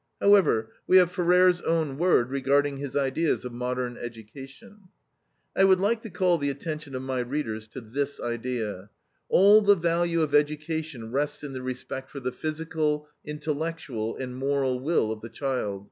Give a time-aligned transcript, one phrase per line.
[0.19, 4.87] However, we have Ferrer's own word regarding his ideas of modern education:
[5.55, 8.89] "I would like to call the attention of my readers to this idea:
[9.29, 14.79] All the value of education rests in the respect for the physical, intellectual, and moral
[14.79, 15.79] will of the child.